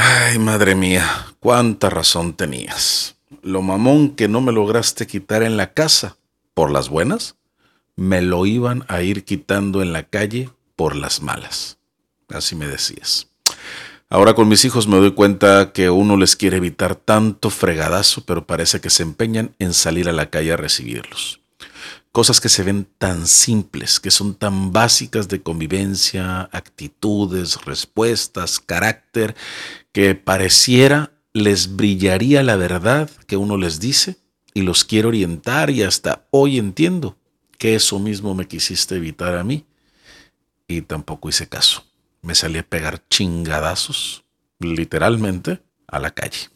Ay, 0.00 0.38
madre 0.38 0.76
mía, 0.76 1.26
cuánta 1.40 1.90
razón 1.90 2.32
tenías. 2.34 3.16
Lo 3.42 3.62
mamón 3.62 4.14
que 4.14 4.28
no 4.28 4.40
me 4.40 4.52
lograste 4.52 5.08
quitar 5.08 5.42
en 5.42 5.56
la 5.56 5.72
casa, 5.72 6.16
por 6.54 6.70
las 6.70 6.88
buenas, 6.88 7.34
me 7.96 8.22
lo 8.22 8.46
iban 8.46 8.84
a 8.86 9.02
ir 9.02 9.24
quitando 9.24 9.82
en 9.82 9.92
la 9.92 10.04
calle 10.04 10.50
por 10.76 10.94
las 10.94 11.20
malas. 11.20 11.78
Así 12.28 12.54
me 12.54 12.68
decías. 12.68 13.26
Ahora 14.08 14.34
con 14.34 14.46
mis 14.46 14.64
hijos 14.64 14.86
me 14.86 14.98
doy 14.98 15.14
cuenta 15.14 15.72
que 15.72 15.90
uno 15.90 16.16
les 16.16 16.36
quiere 16.36 16.58
evitar 16.58 16.94
tanto 16.94 17.50
fregadazo, 17.50 18.24
pero 18.24 18.46
parece 18.46 18.80
que 18.80 18.90
se 18.90 19.02
empeñan 19.02 19.56
en 19.58 19.74
salir 19.74 20.08
a 20.08 20.12
la 20.12 20.30
calle 20.30 20.52
a 20.52 20.56
recibirlos. 20.56 21.37
Cosas 22.18 22.40
que 22.40 22.48
se 22.48 22.64
ven 22.64 22.84
tan 22.98 23.28
simples, 23.28 24.00
que 24.00 24.10
son 24.10 24.34
tan 24.34 24.72
básicas 24.72 25.28
de 25.28 25.40
convivencia, 25.40 26.48
actitudes, 26.50 27.64
respuestas, 27.64 28.58
carácter, 28.58 29.36
que 29.92 30.16
pareciera 30.16 31.12
les 31.32 31.76
brillaría 31.76 32.42
la 32.42 32.56
verdad 32.56 33.08
que 33.28 33.36
uno 33.36 33.56
les 33.56 33.78
dice 33.78 34.16
y 34.52 34.62
los 34.62 34.84
quiere 34.84 35.06
orientar 35.06 35.70
y 35.70 35.84
hasta 35.84 36.26
hoy 36.32 36.58
entiendo 36.58 37.16
que 37.56 37.76
eso 37.76 38.00
mismo 38.00 38.34
me 38.34 38.48
quisiste 38.48 38.96
evitar 38.96 39.36
a 39.36 39.44
mí 39.44 39.64
y 40.66 40.82
tampoco 40.82 41.28
hice 41.28 41.48
caso 41.48 41.84
me 42.20 42.34
salí 42.34 42.58
a 42.58 42.68
pegar 42.68 43.00
chingadazos, 43.08 44.24
literalmente, 44.58 45.62
a 45.86 46.00
la 46.00 46.10
calle. 46.10 46.50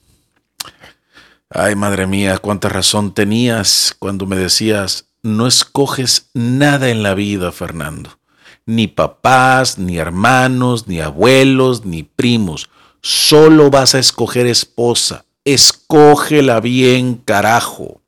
Ay, 1.49 1.77
madre 1.77 2.09
mía, 2.09 2.39
cuánta 2.39 2.69
razón 2.69 3.15
tenías 3.15 3.95
cuando 3.97 4.27
me 4.27 4.35
decías, 4.35 5.12
no 5.23 5.47
escoges 5.47 6.31
nada 6.35 6.91
en 6.91 7.03
la 7.03 7.15
vida, 7.15 7.53
Fernando. 7.53 8.19
Ni 8.67 8.89
papás, 8.89 9.79
ni 9.79 9.99
hermanos, 9.99 10.87
ni 10.89 11.01
abuelos, 11.01 11.85
ni 11.85 12.03
primos. 12.03 12.69
Solo 13.01 13.71
vas 13.71 13.95
a 13.95 13.99
escoger 13.99 14.47
esposa. 14.47 15.25
Escógela 15.45 16.61
bien, 16.61 17.17
carajo. 17.17 18.01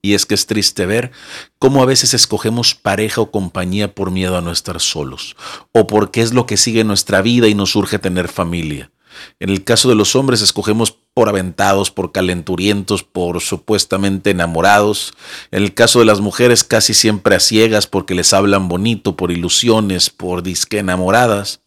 Y 0.00 0.14
es 0.14 0.26
que 0.26 0.34
es 0.34 0.46
triste 0.46 0.86
ver 0.86 1.10
cómo 1.58 1.82
a 1.82 1.86
veces 1.86 2.14
escogemos 2.14 2.74
pareja 2.74 3.20
o 3.20 3.30
compañía 3.30 3.94
por 3.94 4.10
miedo 4.10 4.36
a 4.36 4.40
no 4.40 4.52
estar 4.52 4.80
solos, 4.80 5.36
o 5.72 5.86
porque 5.86 6.22
es 6.22 6.32
lo 6.32 6.46
que 6.46 6.56
sigue 6.56 6.84
nuestra 6.84 7.20
vida 7.20 7.48
y 7.48 7.54
nos 7.54 7.74
urge 7.74 7.98
tener 7.98 8.28
familia. 8.28 8.92
En 9.40 9.50
el 9.50 9.64
caso 9.64 9.88
de 9.88 9.96
los 9.96 10.14
hombres 10.14 10.40
escogemos 10.40 10.96
por 11.18 11.28
aventados, 11.28 11.90
por 11.90 12.12
calenturientos, 12.12 13.02
por 13.02 13.40
supuestamente 13.40 14.30
enamorados. 14.30 15.12
En 15.50 15.64
el 15.64 15.74
caso 15.74 15.98
de 15.98 16.04
las 16.04 16.20
mujeres 16.20 16.62
casi 16.62 16.94
siempre 16.94 17.34
a 17.34 17.40
ciegas 17.40 17.88
porque 17.88 18.14
les 18.14 18.32
hablan 18.32 18.68
bonito, 18.68 19.16
por 19.16 19.32
ilusiones, 19.32 20.10
por 20.10 20.44
disque 20.44 20.78
enamoradas. 20.78 21.60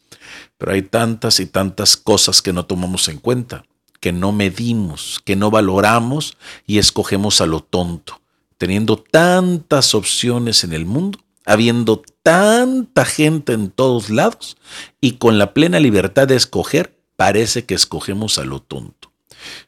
Pero 0.58 0.72
hay 0.72 0.84
tantas 0.84 1.42
y 1.42 1.48
tantas 1.48 1.98
cosas 1.98 2.42
que 2.42 2.54
no 2.54 2.66
tomamos 2.66 3.10
en 3.10 3.18
cuenta, 3.18 3.66
que 4.00 4.14
no 4.14 4.32
medimos, 4.32 5.22
que 5.26 5.36
no 5.36 5.52
valoramos 5.52 6.38
y 6.66 6.78
escogemos 6.78 7.42
a 7.42 7.46
lo 7.46 7.60
tonto 7.60 8.22
teniendo 8.58 8.96
tantas 8.96 9.94
opciones 9.94 10.64
en 10.64 10.72
el 10.72 10.86
mundo, 10.86 11.20
habiendo 11.46 12.04
tanta 12.24 13.04
gente 13.04 13.52
en 13.52 13.70
todos 13.70 14.10
lados 14.10 14.56
y 15.02 15.18
con 15.18 15.38
la 15.38 15.54
plena 15.54 15.82
libertad 15.82 16.30
de 16.30 16.38
escoger, 16.38 16.98
parece 17.18 17.66
que 17.66 17.74
escogemos 17.74 18.38
a 18.38 18.46
lo 18.46 18.62
tonto. 18.62 19.11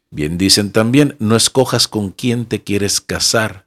Bien 0.10 0.38
dicen 0.38 0.72
también, 0.72 1.16
no 1.20 1.36
escojas 1.36 1.88
con 1.88 2.12
quién 2.12 2.46
te 2.46 2.64
quieres 2.64 3.02
casar, 3.02 3.66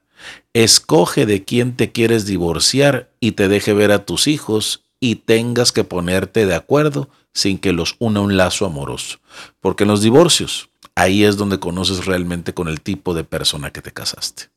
escoge 0.52 1.26
de 1.26 1.44
quién 1.44 1.76
te 1.76 1.92
quieres 1.92 2.26
divorciar 2.26 3.10
y 3.20 3.32
te 3.32 3.48
deje 3.48 3.72
ver 3.72 3.92
a 3.92 4.04
tus 4.04 4.26
hijos 4.26 4.84
y 5.00 5.16
tengas 5.16 5.72
que 5.72 5.84
ponerte 5.84 6.46
de 6.46 6.54
acuerdo 6.54 7.10
sin 7.32 7.58
que 7.58 7.72
los 7.72 7.96
una 7.98 8.20
un 8.20 8.36
lazo 8.36 8.64
amoroso. 8.64 9.18
Porque 9.60 9.84
en 9.84 9.88
los 9.88 10.00
divorcios, 10.00 10.70
ahí 10.94 11.24
es 11.24 11.36
donde 11.36 11.60
conoces 11.60 12.06
realmente 12.06 12.54
con 12.54 12.68
el 12.68 12.80
tipo 12.80 13.12
de 13.12 13.24
persona 13.24 13.70
que 13.70 13.82
te 13.82 13.92
casaste. 13.92 14.48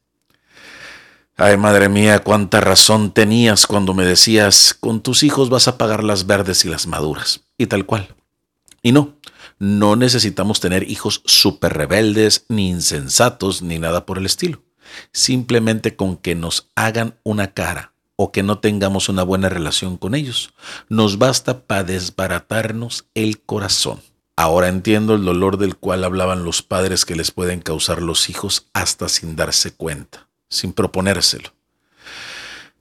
Ay, 1.36 1.58
madre 1.58 1.88
mía, 1.88 2.20
cuánta 2.20 2.60
razón 2.60 3.12
tenías 3.12 3.66
cuando 3.66 3.94
me 3.94 4.06
decías, 4.06 4.76
con 4.78 5.02
tus 5.02 5.24
hijos 5.24 5.50
vas 5.50 5.68
a 5.70 5.78
pagar 5.78 6.04
las 6.04 6.26
verdes 6.26 6.66
y 6.66 6.70
las 6.70 6.86
maduras. 6.86 7.42
Y 7.58 7.68
tal 7.68 7.86
cual. 7.86 8.14
Y 8.82 8.92
no, 8.92 9.14
no 9.60 9.96
necesitamos 9.96 10.60
tener 10.60 10.90
hijos 10.90 11.22
súper 11.26 11.74
rebeldes, 11.74 12.46
ni 12.50 12.70
insensatos, 12.70 13.62
ni 13.62 13.78
nada 13.78 14.06
por 14.06 14.18
el 14.18 14.26
estilo. 14.26 14.64
Simplemente 15.12 15.96
con 15.96 16.18
que 16.18 16.34
nos 16.34 16.70
hagan 16.76 17.18
una 17.24 17.54
cara 17.54 17.94
o 18.16 18.32
que 18.32 18.42
no 18.42 18.60
tengamos 18.60 19.08
una 19.08 19.24
buena 19.24 19.50
relación 19.50 19.98
con 19.98 20.16
ellos, 20.16 20.52
nos 20.90 21.18
basta 21.18 21.62
para 21.62 21.84
desbaratarnos 21.84 23.06
el 23.14 23.40
corazón. 23.42 24.02
Ahora 24.36 24.70
entiendo 24.70 25.16
el 25.16 25.26
dolor 25.26 25.58
del 25.58 25.76
cual 25.76 26.04
hablaban 26.04 26.44
los 26.44 26.64
padres 26.64 27.06
que 27.06 27.16
les 27.16 27.32
pueden 27.32 27.62
causar 27.62 28.02
los 28.02 28.30
hijos 28.30 28.68
hasta 28.74 29.10
sin 29.10 29.36
darse 29.36 29.72
cuenta 29.72 30.30
sin 30.50 30.74
proponérselo. 30.74 31.54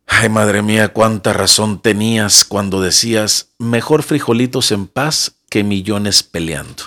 Ay, 0.06 0.30
madre 0.30 0.62
mía, 0.62 0.88
cuánta 0.88 1.34
razón 1.34 1.80
tenías 1.80 2.44
cuando 2.44 2.80
decías, 2.80 3.50
mejor 3.58 4.02
frijolitos 4.02 4.72
en 4.72 4.86
paz 4.86 5.34
que 5.48 5.64
millones 5.64 6.22
peleando. 6.22 6.84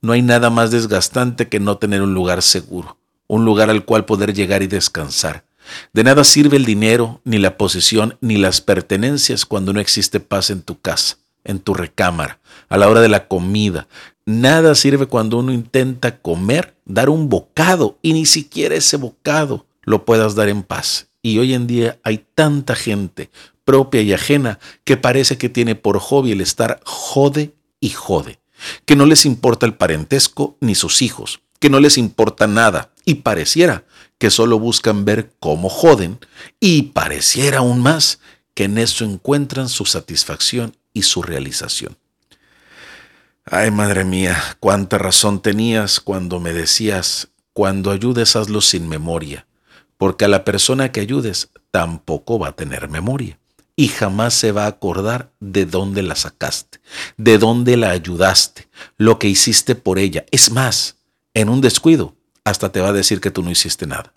No 0.00 0.12
hay 0.12 0.22
nada 0.22 0.50
más 0.50 0.70
desgastante 0.70 1.48
que 1.48 1.60
no 1.60 1.78
tener 1.78 2.02
un 2.02 2.14
lugar 2.14 2.42
seguro, 2.42 2.98
un 3.26 3.44
lugar 3.44 3.70
al 3.70 3.84
cual 3.84 4.04
poder 4.04 4.32
llegar 4.32 4.62
y 4.62 4.66
descansar. 4.66 5.44
De 5.92 6.04
nada 6.04 6.24
sirve 6.24 6.56
el 6.56 6.64
dinero, 6.64 7.20
ni 7.24 7.38
la 7.38 7.56
posesión, 7.56 8.16
ni 8.20 8.36
las 8.36 8.60
pertenencias 8.60 9.44
cuando 9.44 9.72
no 9.72 9.80
existe 9.80 10.20
paz 10.20 10.50
en 10.50 10.62
tu 10.62 10.80
casa, 10.80 11.18
en 11.44 11.58
tu 11.58 11.74
recámara, 11.74 12.40
a 12.68 12.78
la 12.78 12.88
hora 12.88 13.00
de 13.00 13.08
la 13.08 13.28
comida. 13.28 13.86
Nada 14.24 14.74
sirve 14.74 15.06
cuando 15.06 15.38
uno 15.38 15.52
intenta 15.52 16.18
comer, 16.18 16.74
dar 16.84 17.10
un 17.10 17.28
bocado, 17.28 17.98
y 18.02 18.12
ni 18.12 18.24
siquiera 18.24 18.74
ese 18.74 18.96
bocado 18.96 19.66
lo 19.82 20.04
puedas 20.04 20.34
dar 20.34 20.48
en 20.48 20.62
paz. 20.62 21.08
Y 21.22 21.38
hoy 21.38 21.54
en 21.54 21.66
día 21.66 21.98
hay 22.04 22.24
tanta 22.34 22.74
gente 22.74 23.30
propia 23.64 24.00
y 24.00 24.14
ajena 24.14 24.58
que 24.84 24.96
parece 24.96 25.36
que 25.36 25.50
tiene 25.50 25.74
por 25.74 25.98
hobby 25.98 26.32
el 26.32 26.40
estar 26.40 26.80
jode 26.84 27.52
y 27.80 27.90
jode, 27.90 28.40
que 28.84 28.96
no 28.96 29.06
les 29.06 29.26
importa 29.26 29.66
el 29.66 29.74
parentesco 29.74 30.56
ni 30.60 30.74
sus 30.74 31.02
hijos, 31.02 31.40
que 31.60 31.70
no 31.70 31.80
les 31.80 31.98
importa 31.98 32.46
nada 32.46 32.92
y 33.04 33.16
pareciera 33.16 33.84
que 34.18 34.30
solo 34.30 34.58
buscan 34.58 35.04
ver 35.04 35.32
cómo 35.40 35.68
joden 35.68 36.18
y 36.60 36.82
pareciera 36.82 37.58
aún 37.58 37.80
más 37.80 38.20
que 38.54 38.64
en 38.64 38.78
eso 38.78 39.04
encuentran 39.04 39.68
su 39.68 39.84
satisfacción 39.84 40.76
y 40.92 41.02
su 41.02 41.22
realización. 41.22 41.96
Ay, 43.44 43.70
madre 43.70 44.04
mía, 44.04 44.36
cuánta 44.60 44.98
razón 44.98 45.40
tenías 45.40 46.00
cuando 46.00 46.40
me 46.40 46.52
decías, 46.52 47.28
cuando 47.52 47.90
ayudes 47.90 48.36
hazlo 48.36 48.60
sin 48.60 48.88
memoria, 48.88 49.46
porque 49.96 50.26
a 50.26 50.28
la 50.28 50.44
persona 50.44 50.92
que 50.92 51.00
ayudes 51.00 51.50
tampoco 51.70 52.38
va 52.38 52.48
a 52.48 52.56
tener 52.56 52.88
memoria 52.88 53.37
y 53.78 53.86
jamás 53.86 54.34
se 54.34 54.50
va 54.50 54.64
a 54.64 54.70
acordar 54.70 55.30
de 55.38 55.64
dónde 55.64 56.02
la 56.02 56.16
sacaste, 56.16 56.80
de 57.16 57.38
dónde 57.38 57.76
la 57.76 57.90
ayudaste, 57.90 58.68
lo 58.96 59.20
que 59.20 59.28
hiciste 59.28 59.76
por 59.76 60.00
ella. 60.00 60.26
Es 60.32 60.50
más, 60.50 60.96
en 61.32 61.48
un 61.48 61.60
descuido, 61.60 62.16
hasta 62.42 62.72
te 62.72 62.80
va 62.80 62.88
a 62.88 62.92
decir 62.92 63.20
que 63.20 63.30
tú 63.30 63.44
no 63.44 63.52
hiciste 63.52 63.86
nada. 63.86 64.12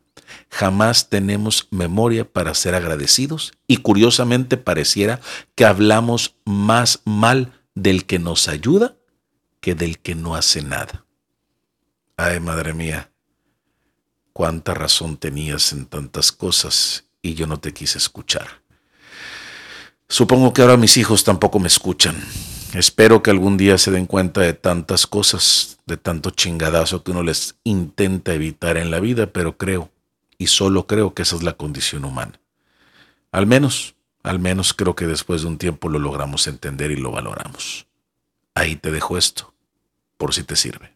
Jamás 0.49 1.09
tenemos 1.09 1.67
memoria 1.69 2.27
para 2.27 2.55
ser 2.55 2.73
agradecidos 2.73 3.51
y 3.67 3.77
curiosamente 3.77 4.57
pareciera 4.57 5.21
que 5.53 5.65
hablamos 5.65 6.33
más 6.43 7.01
mal 7.05 7.53
del 7.75 8.07
que 8.07 8.17
nos 8.17 8.47
ayuda 8.47 8.95
que 9.59 9.75
del 9.75 9.99
que 9.99 10.15
no 10.15 10.33
hace 10.33 10.63
nada. 10.63 11.05
Ay, 12.17 12.39
madre 12.39 12.73
mía, 12.73 13.11
cuánta 14.33 14.73
razón 14.73 15.17
tenías 15.17 15.71
en 15.71 15.85
tantas 15.85 16.31
cosas 16.31 17.03
y 17.21 17.35
yo 17.35 17.45
no 17.45 17.59
te 17.59 17.75
quise 17.75 17.99
escuchar. 17.99 18.60
Supongo 20.11 20.51
que 20.51 20.61
ahora 20.61 20.75
mis 20.75 20.97
hijos 20.97 21.23
tampoco 21.23 21.57
me 21.57 21.69
escuchan. 21.69 22.21
Espero 22.73 23.23
que 23.23 23.31
algún 23.31 23.55
día 23.55 23.77
se 23.77 23.91
den 23.91 24.07
cuenta 24.07 24.41
de 24.41 24.51
tantas 24.51 25.07
cosas, 25.07 25.79
de 25.85 25.95
tanto 25.95 26.31
chingadazo 26.31 27.01
que 27.01 27.11
uno 27.11 27.23
les 27.23 27.55
intenta 27.63 28.33
evitar 28.33 28.75
en 28.75 28.91
la 28.91 28.99
vida, 28.99 29.27
pero 29.27 29.55
creo, 29.57 29.89
y 30.37 30.47
solo 30.47 30.85
creo 30.85 31.13
que 31.13 31.21
esa 31.21 31.37
es 31.37 31.43
la 31.43 31.53
condición 31.53 32.03
humana. 32.03 32.41
Al 33.31 33.47
menos, 33.47 33.95
al 34.21 34.39
menos 34.39 34.73
creo 34.73 34.95
que 34.97 35.07
después 35.07 35.43
de 35.43 35.47
un 35.47 35.57
tiempo 35.57 35.87
lo 35.87 35.97
logramos 35.97 36.45
entender 36.47 36.91
y 36.91 36.97
lo 36.97 37.11
valoramos. 37.11 37.87
Ahí 38.53 38.75
te 38.75 38.91
dejo 38.91 39.17
esto, 39.17 39.53
por 40.17 40.33
si 40.33 40.43
te 40.43 40.57
sirve. 40.57 40.93